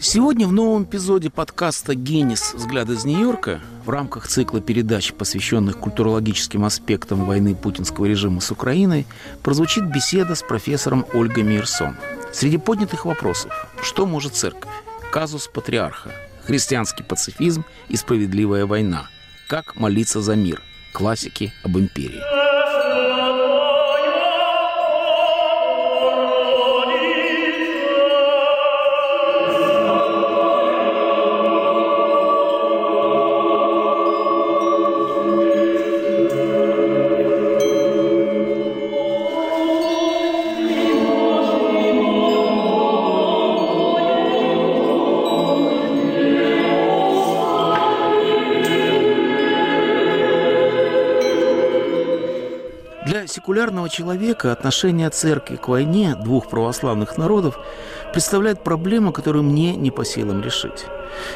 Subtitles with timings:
[0.00, 2.54] Сегодня в новом эпизоде подкаста «Генис.
[2.54, 9.06] Взгляд из Нью-Йорка» в рамках цикла передач, посвященных культурологическим аспектам войны путинского режима с Украиной,
[9.42, 11.96] прозвучит беседа с профессором Ольгой Мирсон.
[12.32, 13.52] Среди поднятых вопросов–
[13.82, 14.72] что может церковь?
[15.12, 16.10] Казус патриарха,
[16.44, 19.10] христианский пацифизм и справедливая война,
[19.46, 20.62] как молиться за мир,
[20.94, 22.49] классики об империи.
[53.30, 57.58] Секулярного человека отношение церкви к войне двух православных народов
[58.12, 60.86] представляет проблему, которую мне не по силам решить.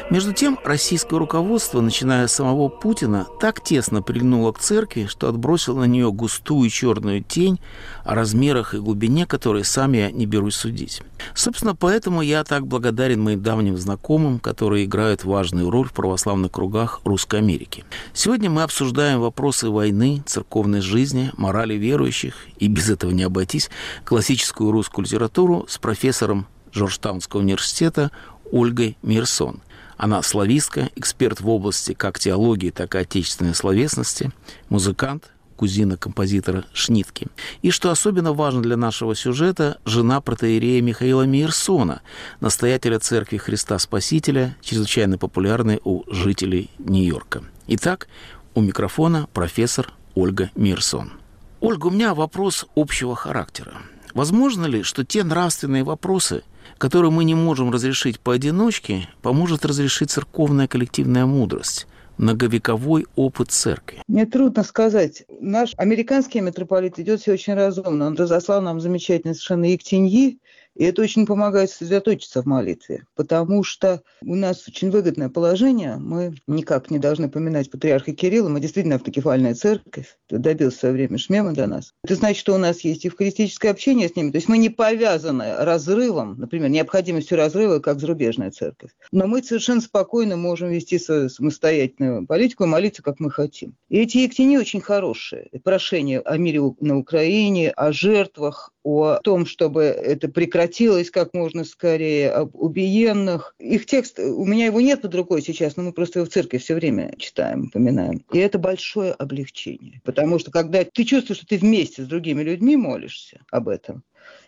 [0.09, 5.81] Между тем, российское руководство, начиная с самого Путина, так тесно прильнуло к церкви, что отбросило
[5.81, 7.59] на нее густую черную тень,
[8.03, 11.01] о размерах и глубине которой сам я не берусь судить.
[11.33, 17.01] Собственно, поэтому я так благодарен моим давним знакомым, которые играют важную роль в православных кругах
[17.03, 17.83] Русской Америки.
[18.13, 23.69] Сегодня мы обсуждаем вопросы войны, церковной жизни, морали верующих, и без этого не обойтись,
[24.03, 28.11] классическую русскую литературу с профессором Джорджтаунского университета
[28.51, 29.61] Ольгой Мирсон.
[29.97, 34.31] Она славистка, эксперт в области как теологии, так и отечественной словесности,
[34.69, 37.27] музыкант, кузина композитора Шнитки.
[37.61, 42.01] И, что особенно важно для нашего сюжета, жена протеерея Михаила Мирсона,
[42.41, 47.43] настоятеля Церкви Христа Спасителя, чрезвычайно популярной у жителей Нью-Йорка.
[47.67, 48.07] Итак,
[48.53, 51.13] у микрофона профессор Ольга Мирсон.
[51.61, 53.73] Ольга, у меня вопрос общего характера.
[54.13, 56.43] Возможно ли, что те нравственные вопросы,
[56.77, 61.87] которые мы не можем разрешить поодиночке, поможет разрешить церковная коллективная мудрость?
[62.17, 64.01] многовековой опыт церкви?
[64.07, 65.23] Мне трудно сказать.
[65.39, 68.07] Наш американский митрополит идет все очень разумно.
[68.07, 70.39] Он разослал нам замечательные совершенно ектеньи,
[70.75, 75.95] и это очень помогает сосредоточиться в молитве, потому что у нас очень выгодное положение.
[75.95, 78.49] Мы никак не должны поминать патриарха Кирилла.
[78.49, 80.17] Мы действительно автокефальная церковь.
[80.29, 81.93] В свое время Шмема до нас.
[82.03, 84.31] Это значит, что у нас есть евхаристическое общение с ними.
[84.31, 88.91] То есть мы не повязаны разрывом, например, необходимостью разрыва, как зарубежная церковь.
[89.11, 93.75] Но мы совершенно спокойно можем вести свою самостоятельную политику и молиться, как мы хотим.
[93.89, 95.49] И эти ектени очень хорошие.
[95.63, 102.29] Прошение о мире на Украине, о жертвах, о том, чтобы это прекратилось как можно скорее,
[102.29, 103.55] об убиенных.
[103.59, 106.59] Их текст, у меня его нет под рукой сейчас, но мы просто его в церкви
[106.59, 108.23] все время читаем, упоминаем.
[108.31, 112.77] И это большое облегчение, потому что когда ты чувствуешь, что ты вместе с другими людьми
[112.77, 114.03] молишься об этом,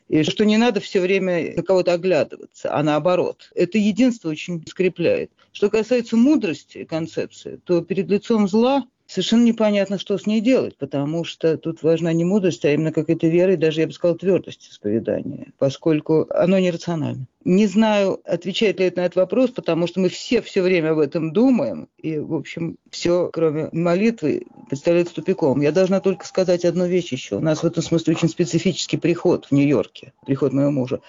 [0.07, 3.51] и что не надо все время на кого-то оглядываться, а наоборот.
[3.53, 5.31] Это единство очень скрепляет.
[5.51, 11.23] Что касается мудрости концепции, то перед лицом зла совершенно непонятно, что с ней делать, потому
[11.23, 14.69] что тут важна не мудрость, а именно какая-то вера и даже, я бы сказала, твердость
[14.69, 17.25] исповедания, поскольку оно нерационально.
[17.43, 20.99] Не знаю, отвечает ли это на этот вопрос, потому что мы все все время об
[20.99, 25.61] этом думаем, и, в общем, все, кроме молитвы, представляется тупиком.
[25.61, 27.37] Я должна только сказать одну вещь еще.
[27.37, 30.99] У нас в этом смысле очень специфический приход в Нью-Йорке, приход моего мужа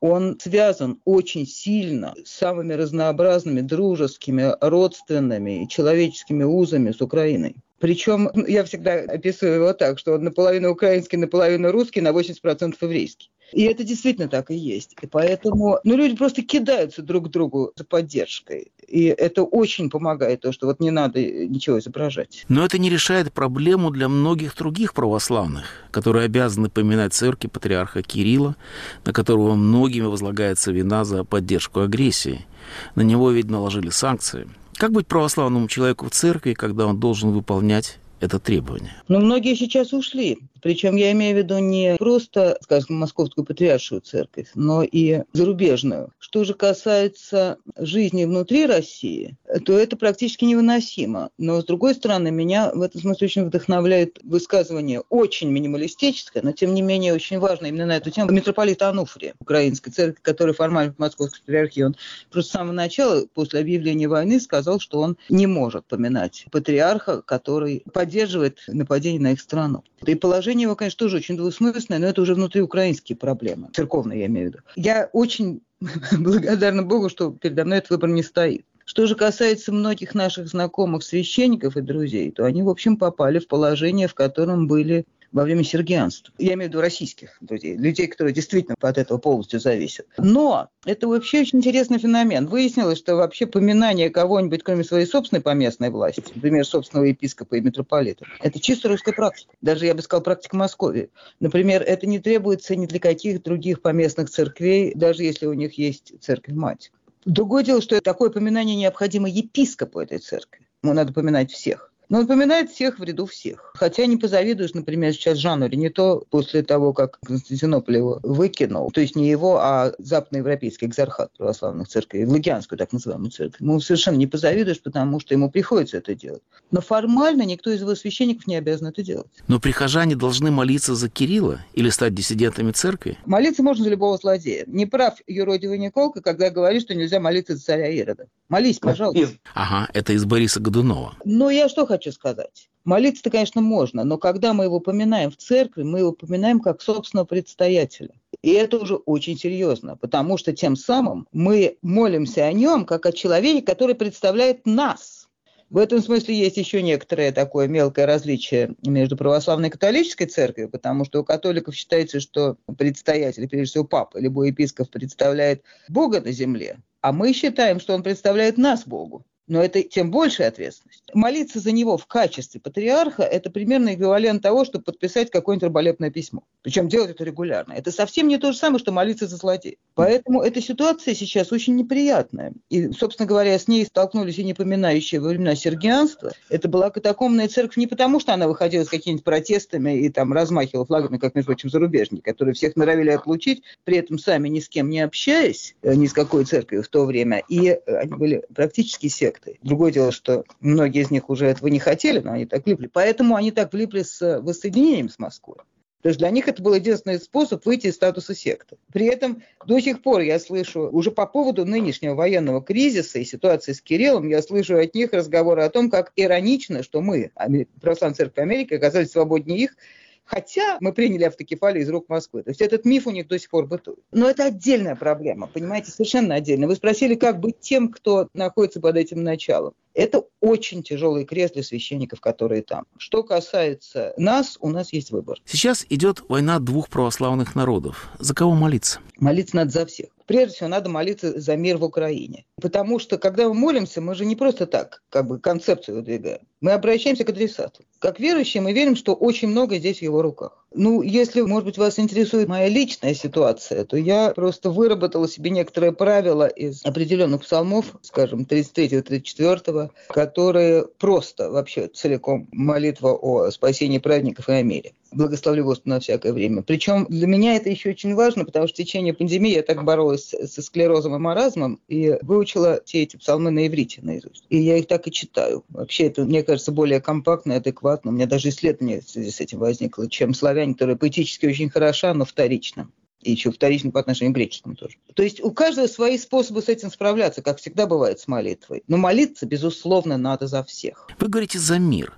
[0.00, 7.56] он связан очень сильно с самыми разнообразными дружескими, родственными и человеческими узами с Украиной.
[7.78, 13.30] Причем я всегда описываю его так, что он наполовину украинский, наполовину русский, на 80% еврейский.
[13.52, 14.96] И это действительно так и есть.
[15.00, 18.72] И поэтому ну, люди просто кидаются друг к другу за поддержкой.
[18.88, 22.44] И это очень помогает, то, что вот не надо ничего изображать.
[22.48, 28.56] Но это не решает проблему для многих других православных, которые обязаны поминать церкви патриарха Кирилла,
[29.04, 32.46] на которого многими возлагается вина за поддержку агрессии.
[32.94, 34.48] На него ведь наложили санкции.
[34.76, 38.94] Как быть православному человеку в церкви, когда он должен выполнять это требование?
[39.08, 40.38] Ну, многие сейчас ушли.
[40.62, 46.12] Причем я имею в виду не просто, скажем, Московскую патриаршую церковь, но и зарубежную.
[46.18, 51.30] Что же касается жизни внутри России, то это практически невыносимо.
[51.38, 56.74] Но, с другой стороны, меня в этом смысле очень вдохновляет высказывание очень минималистическое, но, тем
[56.74, 60.98] не менее, очень важное именно на эту тему митрополита Ануфрия, украинской церкви, который формально в
[60.98, 61.96] Московской патриархии, он
[62.30, 67.82] просто с самого начала, после объявления войны, сказал, что он не может поминать патриарха, который
[67.92, 69.84] поддерживает нападение на их страну.
[70.04, 74.50] И положение его, конечно, тоже очень двусмысленное, но это уже внутриукраинские проблемы, церковные я имею
[74.50, 74.64] в виду.
[74.76, 75.62] Я очень
[76.18, 78.64] благодарна Богу, что передо мной этот выбор не стоит.
[78.84, 83.48] Что же касается многих наших знакомых священников и друзей, то они, в общем, попали в
[83.48, 85.06] положение, в котором были
[85.36, 86.32] во время сергианства.
[86.38, 90.06] Я имею в виду российских людей, людей, которые действительно от этого полностью зависят.
[90.16, 92.46] Но это вообще очень интересный феномен.
[92.46, 98.24] Выяснилось, что вообще поминание кого-нибудь, кроме своей собственной поместной власти, например, собственного епископа и митрополита,
[98.40, 99.52] это чисто русская практика.
[99.60, 101.10] Даже, я бы сказал, практика Москвы.
[101.38, 106.14] Например, это не требуется ни для каких других поместных церквей, даже если у них есть
[106.18, 106.92] церковь-мать.
[107.26, 110.66] Другое дело, что такое поминание необходимо епископу этой церкви.
[110.82, 111.92] Ему надо поминать всех.
[112.08, 113.72] Но он поминает всех в ряду всех.
[113.74, 119.16] Хотя не позавидуешь, например, сейчас Жанну то после того, как Константинополь его выкинул, то есть
[119.16, 123.60] не его, а западноевропейский экзархат православных церквей, Лагианскую так называемую церковь.
[123.60, 126.42] Ему совершенно не позавидуешь, потому что ему приходится это делать.
[126.70, 129.30] Но формально никто из его священников не обязан это делать.
[129.48, 133.18] Но прихожане должны молиться за Кирилла или стать диссидентами церкви?
[133.26, 134.64] Молиться можно за любого злодея.
[134.66, 138.26] Не прав юродивый Николка, когда говорит, что нельзя молиться за царя Ирода.
[138.48, 139.36] Молись, пожалуйста.
[139.54, 141.14] Ага, это из Бориса Годунова.
[141.24, 142.68] Но я что хочу сказать?
[142.84, 147.26] Молиться-то, конечно, можно, но когда мы его поминаем в церкви, мы его поминаем как собственного
[147.26, 148.14] предстоятеля.
[148.42, 153.12] И это уже очень серьезно, потому что тем самым мы молимся о нем как о
[153.12, 155.26] человеке, который представляет нас.
[155.68, 161.04] В этом смысле есть еще некоторое такое мелкое различие между православной и католической церковью, потому
[161.04, 166.78] что у католиков считается, что предстоятель, прежде всего папа, либо епископ представляет Бога на земле,
[167.00, 171.02] а мы считаем, что он представляет нас Богу но это тем большая ответственность.
[171.14, 176.42] Молиться за него в качестве патриарха– это примерно эквивалент того, чтобы подписать какое-нибудь раболепное письмо.
[176.62, 177.72] Причем делать это регулярно.
[177.72, 179.76] Это совсем не то же самое, что молиться за злодея.
[179.94, 182.52] Поэтому эта ситуация сейчас очень неприятная.
[182.70, 186.32] И, собственно говоря, с ней столкнулись и непоминающие во времена сергианства.
[186.50, 190.86] Это была катакомная церковь не потому, что она выходила с какими-нибудь протестами и там размахивала
[190.86, 194.90] флагами, как, между прочим, зарубежники, которые всех норовили отлучить, при этом сами ни с кем
[194.90, 197.42] не общаясь, э, ни с какой церковью в то время.
[197.48, 199.58] И э, они были практически сект сектой.
[199.62, 202.88] Другое дело, что многие из них уже этого не хотели, но они так влипли.
[202.92, 205.58] Поэтому они так влипли с воссоединением с Москвой.
[206.02, 208.76] То есть для них это был единственный способ выйти из статуса секты.
[208.92, 213.72] При этом до сих пор я слышу, уже по поводу нынешнего военного кризиса и ситуации
[213.72, 217.32] с Кириллом, я слышу от них разговоры о том, как иронично, что мы,
[217.80, 219.76] Православная Церковь Америки, оказались свободнее их,
[220.26, 222.42] Хотя мы приняли автокефалию из рук Москвы.
[222.42, 224.00] То есть этот миф у них до сих пор бытует.
[224.10, 226.66] Но это отдельная проблема, понимаете, совершенно отдельная.
[226.66, 229.74] Вы спросили, как быть тем, кто находится под этим началом.
[229.96, 232.84] Это очень тяжелый крест для священников, которые там.
[232.98, 235.38] Что касается нас, у нас есть выбор.
[235.46, 238.10] Сейчас идет война двух православных народов.
[238.18, 239.00] За кого молиться?
[239.16, 242.44] Молиться надо за всех прежде всего надо молиться за мир в Украине.
[242.60, 246.40] Потому что, когда мы молимся, мы же не просто так как бы концепцию выдвигаем.
[246.60, 247.84] Мы обращаемся к адресату.
[247.98, 250.65] Как верующие мы верим, что очень много здесь в его руках.
[250.78, 255.92] Ну, если, может быть, вас интересует моя личная ситуация, то я просто выработала себе некоторые
[255.92, 264.52] правила из определенных псалмов, скажем, 33-34, которые просто вообще целиком молитва о спасении праведников и
[264.52, 266.62] о мире благословлю Господа на всякое время.
[266.62, 270.34] Причем для меня это еще очень важно, потому что в течение пандемии я так боролась
[270.46, 274.44] со склерозом и маразмом и выучила все эти псалмы на иврите наизусть.
[274.50, 275.64] И я их так и читаю.
[275.68, 278.10] Вообще это, мне кажется, более компактно и адекватно.
[278.10, 282.12] У меня даже исследование в связи с этим возникло, чем славяне, которые поэтически очень хороша,
[282.14, 282.88] но вторично
[283.22, 284.96] и еще вторично по отношению к греческому тоже.
[285.14, 288.84] То есть у каждого свои способы с этим справляться, как всегда бывает с молитвой.
[288.86, 291.08] Но молиться, безусловно, надо за всех.
[291.18, 292.16] Вы говорите «за мир».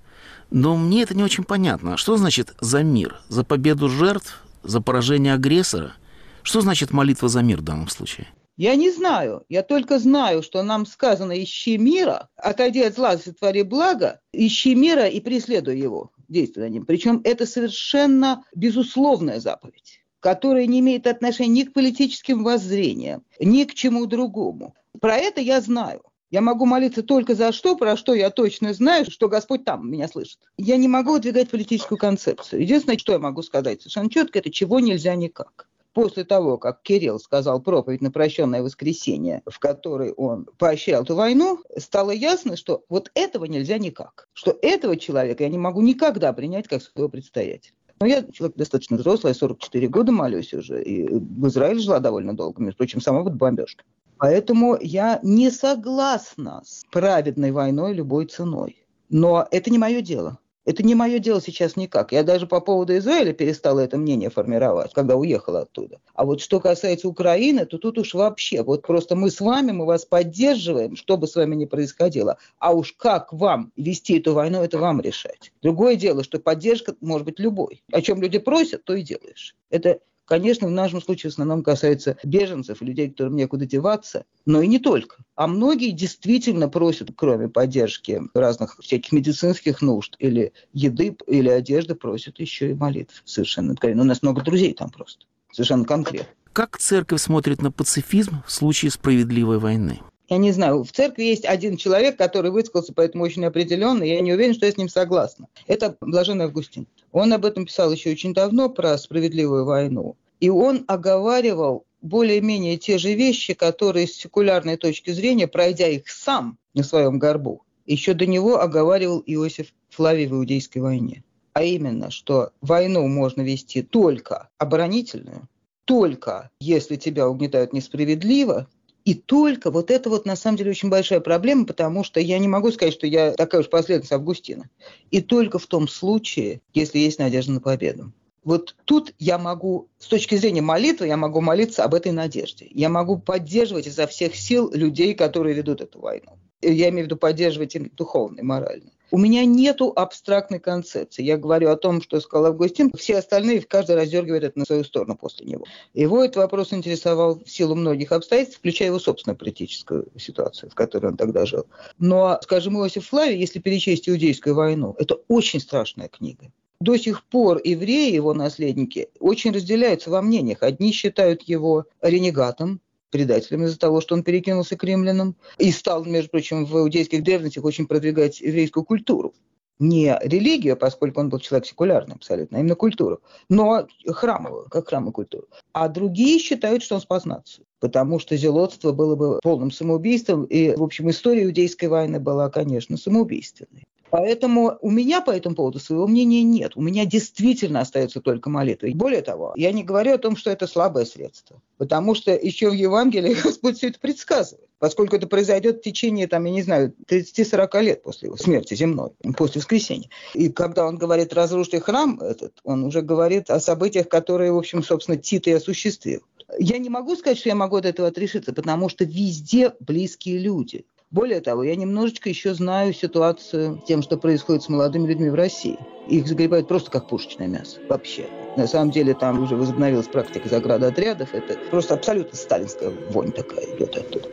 [0.50, 1.96] Но мне это не очень понятно.
[1.96, 3.20] Что значит «за мир»?
[3.28, 4.42] За победу жертв?
[4.62, 5.94] За поражение агрессора?
[6.42, 8.28] Что значит молитва за мир в данном случае?
[8.56, 9.44] Я не знаю.
[9.48, 15.06] Я только знаю, что нам сказано «ищи мира, отойди от зла, сотвори благо, ищи мира
[15.06, 16.84] и преследуй его, действуй ним».
[16.84, 23.74] Причем это совершенно безусловная заповедь которая не имеет отношения ни к политическим воззрениям, ни к
[23.74, 24.74] чему другому.
[25.00, 26.02] Про это я знаю.
[26.31, 30.08] Я могу молиться только за что, про что я точно знаю, что Господь там меня
[30.08, 30.39] слышит.
[30.58, 32.61] Я не могу выдвигать политическую концепцию.
[32.61, 35.69] Единственное, что я могу сказать совершенно четко, это чего нельзя никак.
[35.94, 41.61] После того, как Кирилл сказал проповедь на прощенное воскресенье, в которой он поощрял эту войну,
[41.79, 44.29] стало ясно, что вот этого нельзя никак.
[44.35, 47.73] Что этого человека я не могу никогда принять как своего предстоятеля.
[48.01, 52.63] Но я человек достаточно взрослый, 44 года молюсь уже, и в Израиле жила довольно долго,
[52.63, 53.82] между прочим, сама вот бомбежка.
[54.19, 58.84] Поэтому я не согласна с праведной войной любой ценой.
[59.08, 60.39] Но это не мое дело.
[60.69, 62.13] Это не мое дело сейчас никак.
[62.13, 65.98] Я даже по поводу Израиля перестала это мнение формировать, когда уехала оттуда.
[66.13, 69.87] А вот что касается Украины, то тут уж вообще, вот просто мы с вами, мы
[69.87, 72.37] вас поддерживаем, что бы с вами ни происходило.
[72.58, 75.53] А уж как вам вести эту войну, это вам решать.
[75.63, 77.82] Другое дело, что поддержка может быть любой.
[77.91, 79.56] О чем люди просят, то и делаешь.
[79.70, 84.69] Это конечно, в нашем случае в основном касается беженцев, людей, которым некуда деваться, но и
[84.69, 85.17] не только.
[85.35, 92.39] А многие действительно просят, кроме поддержки разных всяких медицинских нужд или еды, или одежды, просят
[92.39, 93.23] еще и молитв.
[93.25, 94.03] Совершенно откровенно.
[94.03, 95.25] У нас много друзей там просто.
[95.51, 96.29] Совершенно конкретно.
[96.53, 100.01] Как церковь смотрит на пацифизм в случае справедливой войны?
[100.29, 104.11] Я не знаю, в церкви есть один человек, который высказался по этому очень определенно, и
[104.11, 105.49] я не уверен, что я с ним согласна.
[105.67, 106.87] Это Блаженный Августин.
[107.12, 110.17] Он об этом писал еще очень давно, про справедливую войну.
[110.41, 116.58] И он оговаривал более-менее те же вещи, которые с секулярной точки зрения, пройдя их сам
[116.74, 121.24] на своем горбу, еще до него оговаривал Иосиф Флавий в Иудейской войне.
[121.55, 125.48] А именно, что войну можно вести только оборонительную,
[125.84, 128.69] только если тебя угнетают несправедливо,
[129.08, 132.46] и только вот это вот на самом деле очень большая проблема, потому что я не
[132.46, 134.69] могу сказать, что я такая уж последовательница Августина.
[135.10, 138.12] И только в том случае, если есть надежда на победу.
[138.44, 142.67] Вот тут я могу, с точки зрения молитвы, я могу молиться об этой надежде.
[142.69, 146.38] Я могу поддерживать изо всех сил людей, которые ведут эту войну.
[146.60, 148.91] Я имею в виду поддерживать им духовно и морально.
[149.10, 151.22] У меня нету абстрактной концепции.
[151.22, 152.91] Я говорю о том, что сказал Августин.
[152.96, 155.65] Все остальные, каждый раздергивает это на свою сторону после него.
[155.94, 161.06] Его этот вопрос интересовал в силу многих обстоятельств, включая его собственную политическую ситуацию, в которой
[161.06, 161.67] он тогда жил.
[161.98, 166.53] Но, скажем, Иосиф Флавий, если перечесть Иудейскую войну, это очень страшная книга.
[166.81, 170.62] До сих пор евреи, его наследники, очень разделяются во мнениях.
[170.62, 176.31] Одни считают его ренегатом, предателем из-за того, что он перекинулся к римлянам и стал, между
[176.31, 179.34] прочим, в иудейских древностях очень продвигать еврейскую культуру.
[179.79, 185.12] Не религию, поскольку он был человек секулярный абсолютно, а именно культуру, но храмовую, как храмовую
[185.12, 185.46] культуру.
[185.72, 190.74] А другие считают, что он спас нацию, потому что зелотство было бы полным самоубийством, и,
[190.74, 193.84] в общем, история иудейской войны была, конечно, самоубийственной.
[194.10, 196.72] Поэтому у меня по этому поводу своего мнения нет.
[196.77, 198.88] У меня действительно остается только молитва.
[198.94, 202.74] Более того, я не говорю о том, что это слабое средство, потому что еще в
[202.74, 204.69] Евангелии Господь все это предсказывает.
[204.79, 209.10] Поскольку это произойдет в течение, там, я не знаю, 30-40 лет после его смерти земной,
[209.36, 210.08] после воскресения.
[210.34, 214.84] И когда он говорит «разрушьте храм этот», он уже говорит о событиях, которые, в общем,
[214.84, 216.20] собственно, Тит и осуществил.
[216.58, 220.86] Я не могу сказать, что я могу от этого отрешиться, потому что везде близкие люди.
[221.10, 225.79] Более того, я немножечко еще знаю ситуацию тем, что происходит с молодыми людьми в России.
[226.06, 228.27] Их загребают просто как пушечное мясо вообще.
[228.56, 231.34] На самом деле там уже возобновилась практика заградотрядов.
[231.34, 234.29] Это просто абсолютно сталинская вонь такая идет оттуда.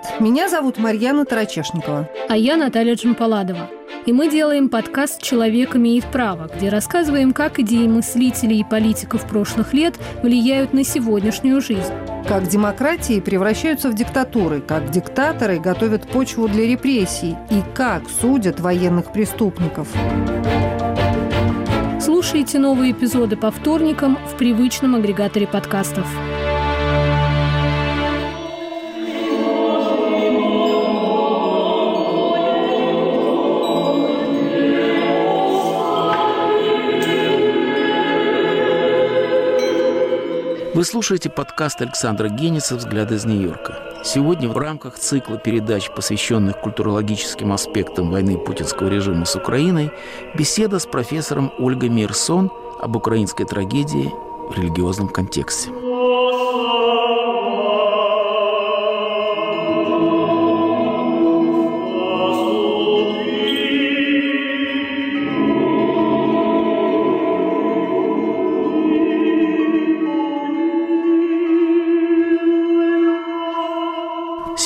[0.00, 2.08] Привет, меня зовут Марьяна Тарачешникова.
[2.28, 3.68] А я Наталья Джампаладова.
[4.06, 9.74] И мы делаем подкаст «Человек имеет право», где рассказываем, как идеи мыслителей и политиков прошлых
[9.74, 11.92] лет влияют на сегодняшнюю жизнь.
[12.26, 19.12] Как демократии превращаются в диктатуры, как диктаторы готовят почву для репрессий и как судят военных
[19.12, 19.88] преступников.
[22.00, 26.06] Слушайте новые эпизоды по вторникам в привычном агрегаторе подкастов.
[40.80, 44.02] Вы слушаете подкаст Александра Генниса «Взгляды из Нью-Йорка».
[44.02, 49.90] Сегодня в рамках цикла передач, посвященных культурологическим аспектам войны путинского режима с Украиной,
[50.34, 54.10] беседа с профессором Ольгой Мирсон об украинской трагедии
[54.48, 55.68] в религиозном контексте.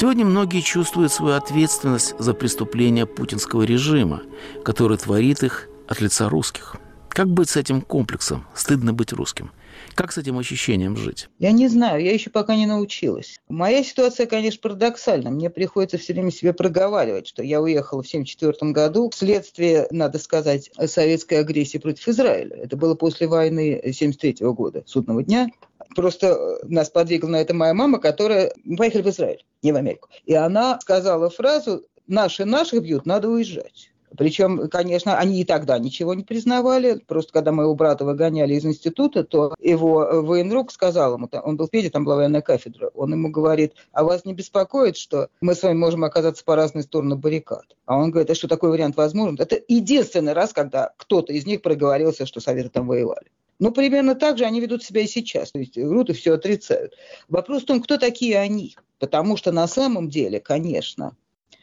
[0.04, 4.20] Сегодня многие чувствуют свою ответственность за преступления путинского режима,
[4.62, 6.76] который творит их от лица русских.
[7.08, 8.46] Как быть с этим комплексом?
[8.54, 9.50] Стыдно быть русским.
[9.94, 11.30] Как с этим ощущением жить?
[11.38, 13.38] Я не знаю, я еще пока не научилась.
[13.48, 15.30] Моя ситуация, конечно, парадоксальна.
[15.30, 20.70] Мне приходится все время себе проговаривать, что я уехала в 1974 году вследствие, надо сказать,
[20.86, 22.56] советской агрессии против Израиля.
[22.56, 25.48] Это было после войны 1973 года, судного дня.
[25.94, 28.52] Просто э, нас подвигла на это моя мама, которая...
[28.64, 30.08] Мы поехали в Израиль, не в Америку.
[30.24, 33.90] И она сказала фразу «наши наших бьют, надо уезжать».
[34.16, 37.02] Причем, конечно, они и тогда ничего не признавали.
[37.06, 41.70] Просто когда моего брата выгоняли из института, то его военрук сказал ему, он был в
[41.70, 45.62] Педе, там была военная кафедра, он ему говорит, а вас не беспокоит, что мы с
[45.62, 47.76] вами можем оказаться по разные стороны баррикад?
[47.86, 49.36] А он говорит, а что такой вариант возможен?
[49.38, 53.26] Это единственный раз, когда кто-то из них проговорился, что Советы там воевали.
[53.58, 55.52] Но примерно так же они ведут себя и сейчас.
[55.52, 56.94] То есть врут и все отрицают.
[57.28, 58.76] Вопрос в том, кто такие они.
[58.98, 61.16] Потому что на самом деле, конечно,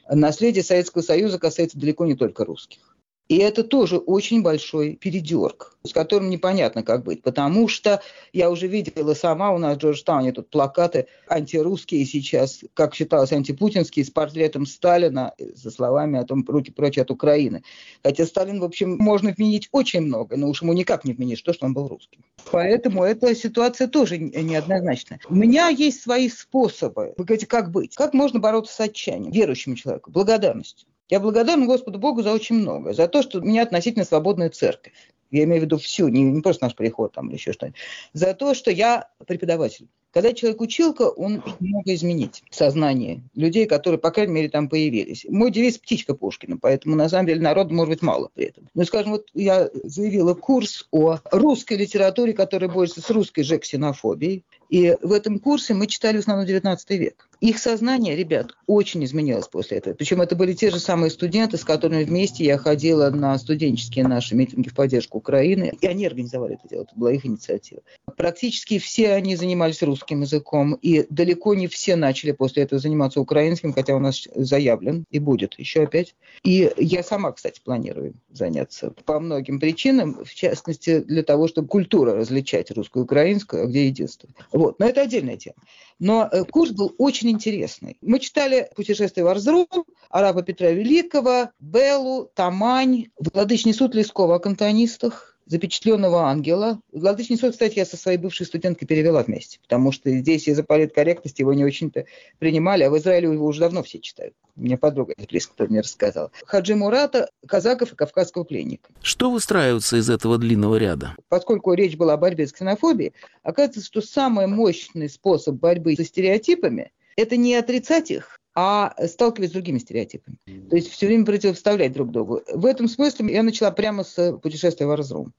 [0.09, 2.90] наследие Советского Союза касается далеко не только русских.
[3.31, 7.23] И это тоже очень большой передерг, с которым непонятно, как быть.
[7.23, 8.01] Потому что
[8.33, 14.03] я уже видела сама у нас в Джорджтауне тут плакаты антирусские сейчас, как считалось, антипутинские,
[14.03, 17.63] с портретом Сталина, со словами о том «руки прочь от Украины».
[18.03, 21.53] Хотя Сталин, в общем, можно вменить очень много, но уж ему никак не вменить то,
[21.53, 22.25] что он был русским.
[22.51, 25.21] Поэтому эта ситуация тоже неоднозначная.
[25.29, 27.95] У меня есть свои способы, вы говорите, как быть.
[27.95, 30.11] Как можно бороться с отчаянием верующему человеку?
[30.11, 30.90] Благодарностью.
[31.11, 32.93] Я благодарна Господу Богу за очень многое.
[32.93, 34.93] За то, что у меня относительно свободная церковь.
[35.29, 37.79] Я имею в виду всю, не, не просто наш приход там или еще что-нибудь.
[38.13, 39.87] За то, что я преподаватель.
[40.13, 45.25] Когда человек училка, он много изменить в сознании людей, которые, по крайней мере, там появились.
[45.29, 48.67] Мой девиз– птичка Пушкина, поэтому, на самом деле, народу может быть мало при этом.
[48.73, 54.45] Ну, скажем, вот я заявила курс о русской литературе, которая борется с русской же ксенофобией.
[54.69, 57.29] И в этом курсе мы читали в основном 19 век.
[57.41, 59.95] Их сознание, ребят, очень изменилось после этого.
[59.95, 64.35] Причем это были те же самые студенты, с которыми вместе я ходила на студенческие наши
[64.35, 65.73] митинги в поддержку Украины.
[65.81, 67.81] И они организовали это дело, это была их инициатива.
[68.15, 73.73] Практически все они занимались русским языком, и далеко не все начали после этого заниматься украинским,
[73.73, 76.13] хотя у нас заявлен и будет еще опять.
[76.43, 82.13] И я сама, кстати, планирую заняться по многим причинам, в частности, для того, чтобы культура
[82.13, 84.29] различать русскую и украинскую, а где единство.
[84.51, 84.77] Вот.
[84.77, 85.55] Но это отдельная тема.
[86.01, 87.97] Но э, курс был очень интересный.
[88.01, 89.67] Мы читали «Путешествие в Арзрум»,
[90.09, 96.79] Араба Петра Великого, Беллу, Тамань, «Владычный суд Лескова» о кантонистах, запечатленного ангела.
[96.93, 101.41] Владычный суд, кстати, я со своей бывшей студенткой перевела вместе, потому что здесь из-за политкорректности
[101.41, 102.05] его не очень-то
[102.39, 104.33] принимали, а в Израиле его уже давно все читают.
[104.55, 106.31] Мне подруга близко мне рассказала.
[106.45, 108.91] Хаджи Мурата, казаков и кавказского пленника.
[109.01, 111.15] Что выстраивается из этого длинного ряда?
[111.27, 116.91] Поскольку речь была о борьбе с ксенофобией, оказывается, что самый мощный способ борьбы со стереотипами–
[117.21, 120.37] это не отрицать их, а сталкиваясь с другими стереотипами.
[120.69, 122.41] То есть все время противоставлять друг другу.
[122.53, 125.33] В этом смысле я начала прямо с путешествия в Арзрум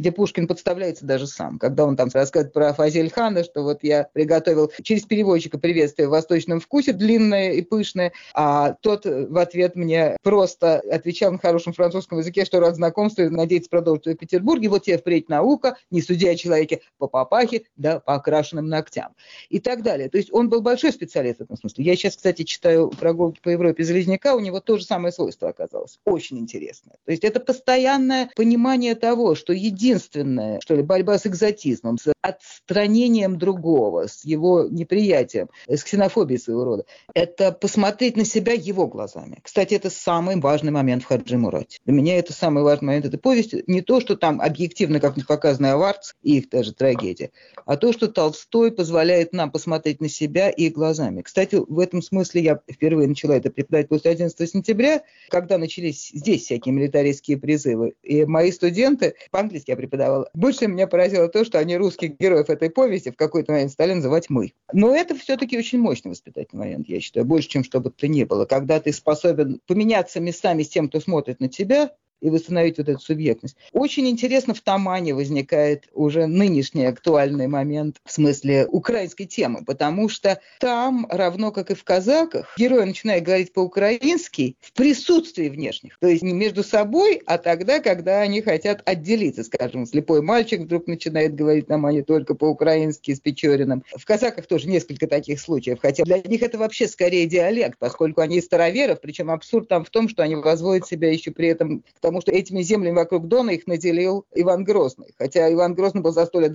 [0.00, 4.08] где Пушкин подставляется даже сам, когда он там рассказывает про Фазель Хана, что вот я
[4.14, 10.16] приготовил через переводчика приветствие в восточном вкусе, длинное и пышное, а тот в ответ мне
[10.22, 14.70] просто отвечал на хорошем французском языке, что рад знакомству и надеется продолжить в Петербурге.
[14.70, 19.12] Вот тебе впредь наука, не судя о человеке по папахе, да по окрашенным ногтям.
[19.50, 20.08] И так далее.
[20.08, 21.84] То есть он был большой специалист в этом смысле.
[21.84, 25.98] Я сейчас, кстати, читаю прогулки по Европе Залезняка, у него то же самое свойство оказалось.
[26.06, 26.92] Очень интересно.
[27.04, 29.52] То есть это постоянное понимание того, что
[29.90, 36.64] единственное что ли, борьба с экзотизмом, с отстранением другого, с его неприятием, с ксенофобией своего
[36.64, 36.84] рода.
[37.14, 39.40] Это посмотреть на себя его глазами.
[39.42, 41.78] Кстати, это самый важный момент в Хаджи Мурате.
[41.84, 43.64] Для меня это самый важный момент этой повести.
[43.66, 47.30] Не то, что там объективно как-нибудь показаны аварцы и их даже трагедия,
[47.66, 51.22] а то, что Толстой позволяет нам посмотреть на себя и глазами.
[51.22, 56.44] Кстати, в этом смысле я впервые начала это преподавать после 11 сентября, когда начались здесь
[56.44, 57.94] всякие милитаристские призывы.
[58.02, 60.28] И мои студенты, по-английски я преподавала.
[60.34, 64.28] Больше меня поразило то, что они русских героев этой повести в какой-то момент стали называть
[64.28, 64.52] «мы».
[64.72, 68.24] Но это все-таки очень мощный воспитательный момент, я считаю, больше, чем что бы то ни
[68.24, 68.44] было.
[68.44, 73.00] Когда ты способен поменяться местами с тем, кто смотрит на тебя, и восстановить вот эту
[73.00, 73.56] субъектность.
[73.72, 80.40] Очень интересно в Тамане возникает уже нынешний актуальный момент в смысле украинской темы, потому что
[80.58, 85.98] там, равно как и в казаках, герои начинают говорить по-украински в присутствии внешних.
[85.98, 89.44] То есть не между собой, а тогда, когда они хотят отделиться.
[89.44, 93.84] Скажем, слепой мальчик вдруг начинает говорить на мане только по-украински с Печориным.
[93.96, 98.40] В казаках тоже несколько таких случаев, хотя для них это вообще скорее диалект, поскольку они
[98.40, 102.32] староверов, причем абсурд там в том, что они возводят себя еще при этом потому что
[102.32, 106.52] этими землями вокруг Дона их наделил Иван Грозный, хотя Иван Грозный был за сто лет.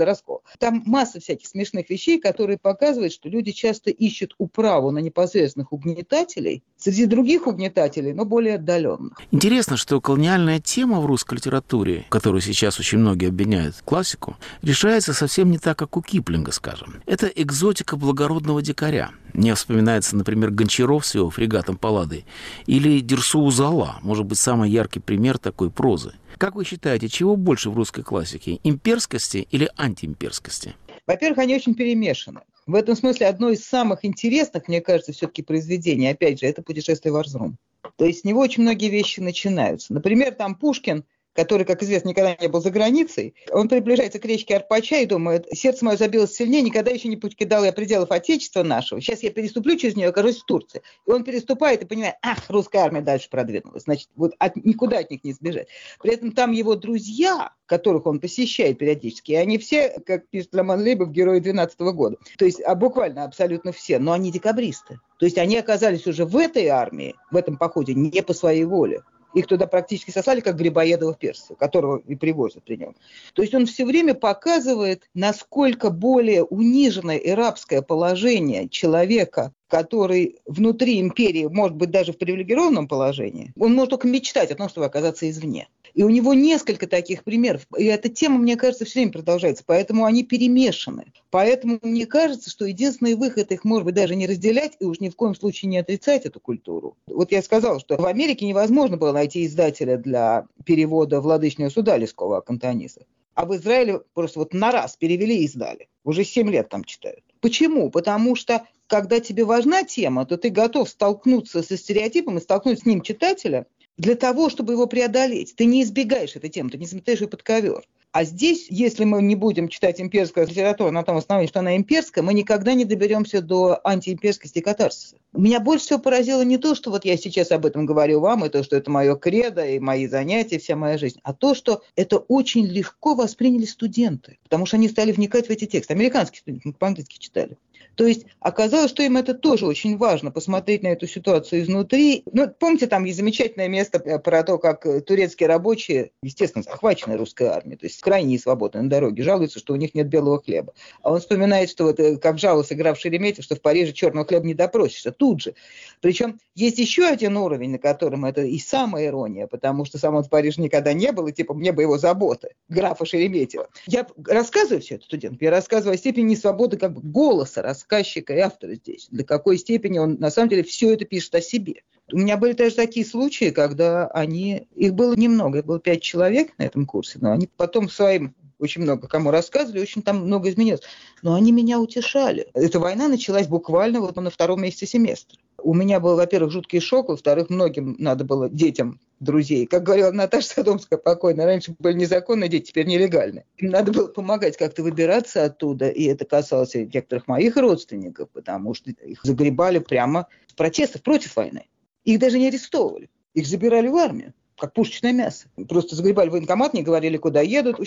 [0.60, 6.62] Там масса всяких смешных вещей, которые показывают, что люди часто ищут управу на непосредственных угнетателей
[6.86, 9.14] среди других угнетателей, но более отдаленных.
[9.32, 15.50] Интересно, что колониальная тема в русской литературе, которую сейчас очень многие обвиняют классику, решается совсем
[15.50, 17.02] не так, как у Киплинга, скажем.
[17.08, 19.10] Это экзотика благородного дикаря.
[19.34, 22.24] Мне вспоминается, например, Гончаров с его фрегатом Паллады
[22.68, 26.14] или Дерсу Узала, может быть, самый яркий пример такой прозы.
[26.38, 30.76] Как вы считаете, чего больше в русской классике, имперскости или антиимперскости?
[31.08, 32.42] Во-первых, они очень перемешаны.
[32.68, 37.12] В этом смысле одно из самых интересных, мне кажется, все-таки произведений, опять же, это «Путешествие
[37.12, 37.58] в Арзрум».
[37.98, 39.94] То есть с него очень многие вещи начинаются.
[39.94, 44.56] Например, там Пушкин который, как известно, никогда не был за границей, он приближается к речке
[44.56, 49.02] Арпача и думает, сердце мое забилось сильнее, никогда еще не покидал я пределов Отечества нашего,
[49.02, 50.82] сейчас я переступлю через нее, окажусь в Турции.
[51.06, 55.12] И он переступает и понимает, ах, русская армия дальше продвинулась, значит, вот от, никуда от
[55.12, 55.68] них не сбежать.
[56.02, 61.12] При этом там его друзья, которых он посещает периодически, они все, как пишет Роман Лейбов,
[61.12, 62.18] герои 12 года.
[62.38, 65.00] То есть а буквально абсолютно все, но они декабристы.
[65.18, 69.02] То есть они оказались уже в этой армии, в этом походе, не по своей воле.
[69.36, 72.96] Их туда практически сослали, как Грибоедова в Персию, которого и привозят при нем.
[73.34, 81.00] То есть он все время показывает, насколько более униженное и рабское положение человека, который внутри
[81.00, 85.30] империи, может быть, даже в привилегированном положении, он может только мечтать о том, чтобы оказаться
[85.30, 85.68] извне.
[85.94, 87.66] И у него несколько таких примеров.
[87.78, 89.64] И эта тема, мне кажется, все время продолжается.
[89.66, 91.14] Поэтому они перемешаны.
[91.30, 95.08] Поэтому мне кажется, что единственный выход их, может быть, даже не разделять и уж ни
[95.08, 96.98] в коем случае не отрицать эту культуру.
[97.08, 102.42] Вот я сказала, что в Америке невозможно было найти издателя для перевода «Владычного суда» Лескова
[102.42, 103.06] Кантониса.
[103.34, 105.88] А в Израиле просто вот на раз перевели и издали.
[106.04, 107.24] Уже 7 лет там читают.
[107.46, 107.92] Почему?
[107.92, 112.86] Потому что когда тебе важна тема, то ты готов столкнуться со стереотипом и столкнуть с
[112.88, 115.54] ним читателя, для того, чтобы его преодолеть.
[115.56, 117.84] Ты не избегаешь этой темы, ты не заметаешь ее под ковер.
[118.16, 122.24] А здесь, если мы не будем читать имперскую литературу на том основании, что она имперская,
[122.24, 125.18] мы никогда не доберемся до антиимперскости катарсиса.
[125.34, 128.50] Меня больше всего поразило не то, что вот я сейчас об этом говорю вам, и
[128.50, 132.20] то, что это мое кредо, и мои занятия, вся моя жизнь, а то, что это
[132.20, 135.94] очень легко восприняли студенты, потому что они стали вникать в эти тексты.
[135.94, 137.58] Американские студенты, по-английски читали.
[137.96, 142.24] То есть оказалось, что им это тоже очень важно, посмотреть на эту ситуацию изнутри.
[142.32, 147.78] Ну, помните, там есть замечательное место про то, как турецкие рабочие, естественно, захвачены русской армией,
[147.78, 150.74] то есть крайне свободны на дороге, жалуются, что у них нет белого хлеба.
[151.02, 154.26] А он вспоминает, что вот э, как жаловался игра в Шереметьев, что в Париже черного
[154.26, 155.56] хлеба не допросишься, тут же.
[156.02, 160.24] Причем есть еще один уровень, на котором это и самая ирония, потому что сам он
[160.24, 163.70] в Париже никогда не был, и типа мне бы его заботы, графа Шереметьева.
[163.88, 168.40] Я рассказываю все это студентам, я рассказываю о степени несвободы как бы голоса, рассказчика и
[168.40, 169.08] автора здесь.
[169.12, 171.84] До какой степени он на самом деле все это пишет о себе.
[172.12, 174.68] У меня были даже такие случаи, когда они...
[174.76, 178.84] Их было немного, их было пять человек на этом курсе, но они потом своим очень
[178.84, 180.82] много кому рассказывали, очень там много изменилось.
[181.22, 182.48] Но они меня утешали.
[182.54, 185.38] Эта война началась буквально вот на втором месяце семестра.
[185.66, 189.66] У меня был, во-первых, жуткий шок, во-вторых, многим надо было детям друзей.
[189.66, 193.46] Как говорила Наташа Садомская покойно, раньше были незаконные дети, теперь нелегальные.
[193.58, 198.92] Им надо было помогать как-то выбираться оттуда, и это касалось некоторых моих родственников, потому что
[198.92, 201.66] их загребали прямо с протестов против войны.
[202.04, 205.48] Их даже не арестовывали, их забирали в армию как пушечное мясо.
[205.68, 207.78] Просто загребали военкомат, не говорили, куда едут.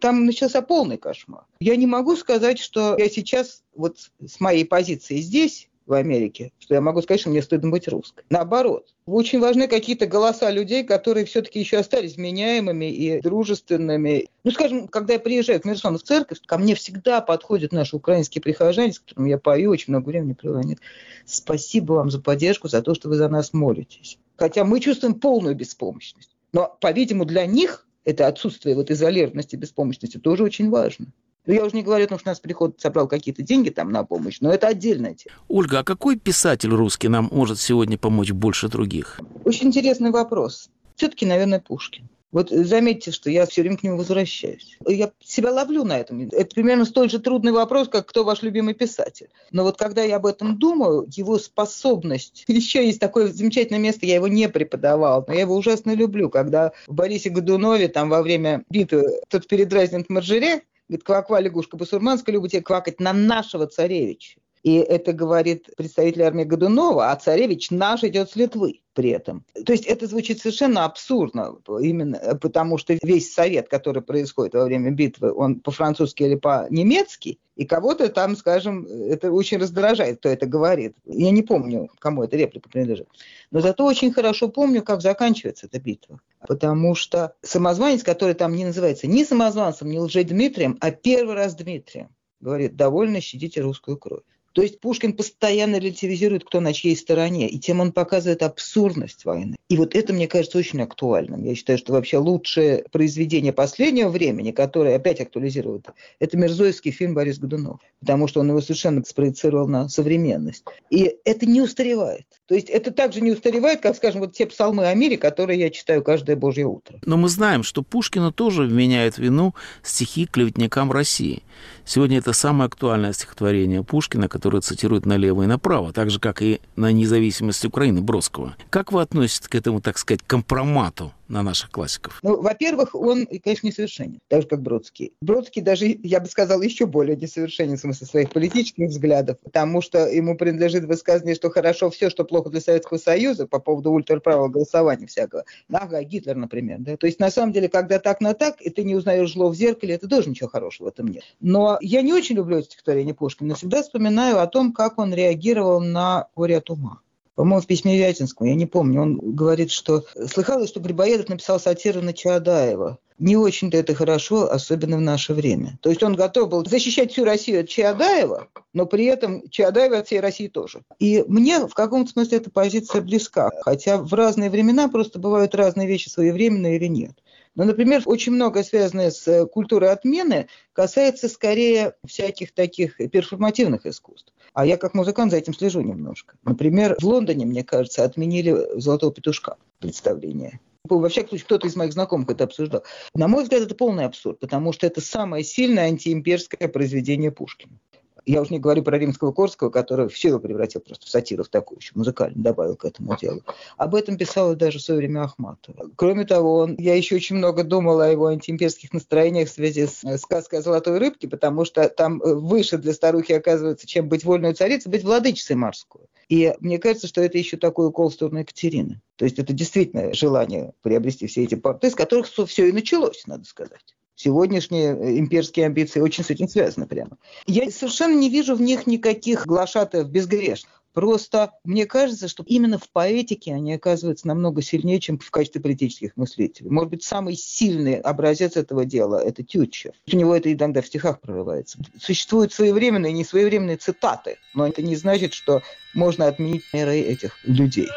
[0.00, 1.44] Там начался полный кошмар.
[1.58, 6.74] Я не могу сказать, что я сейчас вот с моей позиции здесь в Америке, что
[6.74, 8.24] я могу сказать, что мне стыдно быть русской.
[8.30, 14.28] Наоборот, очень важны какие-то голоса людей, которые все-таки еще остались вменяемыми и дружественными.
[14.44, 18.40] Ну, скажем, когда я приезжаю к Мерсону в церковь, ко мне всегда подходят наши украинские
[18.40, 20.60] прихожане, с которыми я пою, очень много времени провела.
[20.60, 20.78] Они
[21.26, 24.18] спасибо вам за поддержку, за то, что вы за нас молитесь.
[24.36, 26.30] Хотя мы чувствуем полную беспомощность.
[26.52, 31.06] Но, по-видимому, для них это отсутствие вот изолированности, беспомощности тоже очень важно.
[31.46, 34.04] Ну, я уже не говорю о том, что нас приход собрал какие-то деньги там на
[34.04, 35.36] помощь, но это отдельная тема.
[35.48, 39.20] Ольга, а какой писатель русский нам может сегодня помочь больше других?
[39.44, 40.70] Очень интересный вопрос.
[40.96, 42.08] Все-таки, наверное, Пушкин.
[42.34, 44.76] Вот заметьте, что я все время к нему возвращаюсь.
[44.88, 46.28] Я себя ловлю на этом.
[46.32, 49.28] Это примерно столь же трудный вопрос, как кто ваш любимый писатель.
[49.52, 52.44] Но вот когда я об этом думаю, его способность...
[52.48, 56.72] Еще есть такое замечательное место, я его не преподавал, но я его ужасно люблю, когда
[56.88, 62.60] в Борисе Годунове там во время битвы тот передразнит Маржере, говорит, кваква лягушка басурманская, любите
[62.60, 64.40] квакать на нашего царевича.
[64.64, 69.44] И это говорит представитель армии Годунова, а царевич наш идет с Литвы при этом.
[69.66, 74.90] То есть это звучит совершенно абсурдно, именно потому что весь совет, который происходит во время
[74.90, 80.96] битвы, он по-французски или по-немецки, и кого-то там, скажем, это очень раздражает, кто это говорит.
[81.04, 83.08] Я не помню, кому эта реплика принадлежит.
[83.50, 86.20] Но зато очень хорошо помню, как заканчивается эта битва.
[86.48, 92.08] Потому что самозванец, который там не называется ни самозванцем, ни лжедмитрием, а первый раз Дмитрием,
[92.40, 94.22] говорит, довольно щадите русскую кровь.
[94.54, 99.56] То есть Пушкин постоянно релятивизирует, кто на чьей стороне, и тем он показывает абсурдность войны.
[99.68, 101.42] И вот это, мне кажется, очень актуальным.
[101.42, 105.88] Я считаю, что вообще лучшее произведение последнего времени, которое опять актуализирует,
[106.20, 110.64] это Мерзойский фильм Борис Годунов, потому что он его совершенно спроецировал на современность.
[110.88, 112.26] И это не устаревает.
[112.46, 115.70] То есть это также не устаревает, как, скажем, вот те псалмы о мире, которые я
[115.70, 116.98] читаю каждое божье утро.
[117.06, 121.42] Но мы знаем, что Пушкину тоже вменяют вину стихи клеветникам России.
[121.86, 126.60] Сегодня это самое актуальное стихотворение Пушкина, которое цитирует налево и направо, так же, как и
[126.76, 128.56] на независимость Украины Бродского.
[128.68, 132.18] Как вы относитесь к этому, так сказать, компромату на наших классиков?
[132.22, 135.12] Ну, во-первых, он, конечно, несовершенен, так же, как Бродский.
[135.20, 140.06] Бродский даже, я бы сказала, еще более несовершенен в смысле своих политических взглядов, потому что
[140.06, 145.06] ему принадлежит высказывание, что хорошо все, что плохо для Советского Союза по поводу ультраправого голосования
[145.06, 145.44] всякого.
[145.72, 146.78] Ага, Гитлер, например.
[146.80, 146.96] Да?
[146.96, 149.54] То есть, на самом деле, когда так на так, и ты не узнаешь зло в
[149.54, 151.24] зеркале, это тоже ничего хорошего в этом нет.
[151.40, 155.14] Но я не очень люблю это стихотворение Пушкина, но всегда вспоминаю о том, как он
[155.14, 157.00] реагировал на горе от ума
[157.34, 162.00] по-моему, в письме Вятинскому, я не помню, он говорит, что слыхалось, что Грибоедов написал сатиру
[162.00, 162.98] на Чаадаева.
[163.18, 165.78] Не очень-то это хорошо, особенно в наше время.
[165.82, 170.06] То есть он готов был защищать всю Россию от Чаадаева, но при этом Чаадаева от
[170.06, 170.82] всей России тоже.
[170.98, 173.50] И мне в каком-то смысле эта позиция близка.
[173.62, 177.12] Хотя в разные времена просто бывают разные вещи своевременные или нет.
[177.54, 184.32] Но, например, очень многое связанное с культурой отмены касается скорее всяких таких перформативных искусств.
[184.54, 186.36] А я как музыкант за этим слежу немножко.
[186.44, 190.60] Например, в Лондоне, мне кажется, отменили «Золотого петушка» представление.
[190.88, 192.84] Во всяком кто-то из моих знакомых это обсуждал.
[193.14, 197.80] На мой взгляд, это полный абсурд, потому что это самое сильное антиимперское произведение Пушкина.
[198.26, 201.48] Я уже не говорю про римского Корского, который все его превратил просто в сатиру, в
[201.48, 203.42] такую еще музыкальную, добавил к этому делу.
[203.76, 205.90] Об этом писала даже в свое время Ахматова.
[205.96, 210.04] Кроме того, он, я еще очень много думала о его антиимперских настроениях в связи с
[210.04, 214.24] э, сказкой о золотой рыбке, потому что там э, выше для старухи оказывается, чем быть
[214.24, 216.02] вольной царицей, быть владычицей морской.
[216.28, 219.00] И мне кажется, что это еще такой укол в сторону Екатерины.
[219.16, 223.44] То есть это действительно желание приобрести все эти порты, с которых все и началось, надо
[223.44, 223.94] сказать.
[224.16, 227.18] Сегодняшние э, имперские амбиции очень с этим связаны прямо.
[227.46, 230.84] Я совершенно не вижу в них никаких глашатаев безгрешных.
[230.94, 236.16] Просто мне кажется, что именно в поэтике они оказываются намного сильнее, чем в качестве политических
[236.16, 236.70] мыслителей.
[236.70, 239.94] Может быть, самый сильный образец этого дела– это Тютчев.
[240.10, 241.78] У него это иногда в стихах прорывается.
[242.00, 245.62] Существуют своевременные и несвоевременные цитаты, но это не значит, что
[245.94, 247.88] можно отменить меры этих людей.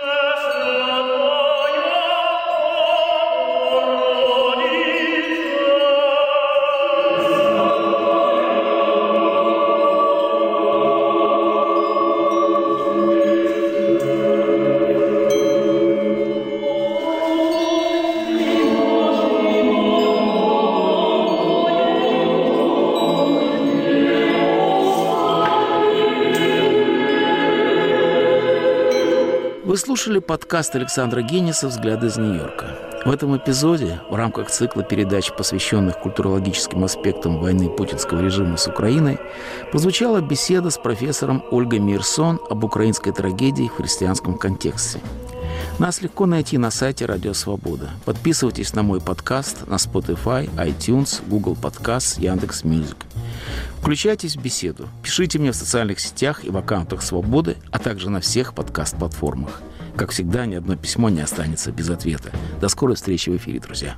[29.78, 32.76] Вы слушали подкаст Александра Гениса «Взгляды из Нью-Йорка».
[33.06, 39.20] В этом эпизоде, в рамках цикла передач, посвященных культурологическим аспектам войны путинского режима с Украиной,
[39.72, 45.00] прозвучала беседа с профессором Ольгой Меерсон об украинской трагедии в христианском контексте.
[45.78, 47.92] Нас легко найти на сайте Радио Свобода.
[48.04, 53.07] Подписывайтесь на мой подкаст на Spotify, iTunes, Google Podcasts, Яндекс.Music.
[53.80, 54.89] Включайтесь в беседу.
[55.04, 59.62] Пишите мне в социальных сетях и в аккаунтах Свободы, а также на всех подкаст-платформах.
[59.95, 62.32] Как всегда, ни одно письмо не останется без ответа.
[62.62, 63.95] До скорой встречи в эфире, друзья.